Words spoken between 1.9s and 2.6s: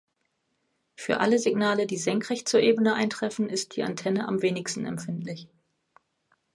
senkrecht zur